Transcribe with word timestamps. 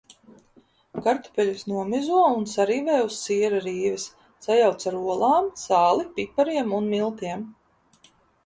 Kartupeļus 1.07 1.59
nomizo 1.71 2.21
un 2.37 2.47
sarīvē 2.53 2.95
uz 3.09 3.17
siera 3.27 3.59
rīves, 3.67 4.07
sajauc 4.47 4.89
ar 4.93 4.99
olām, 5.17 5.53
sāli, 5.67 6.09
pipariem 6.19 6.75
un 6.81 6.91
miltiem. 6.97 7.47